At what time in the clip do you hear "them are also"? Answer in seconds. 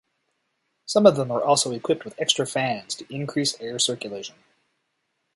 1.15-1.71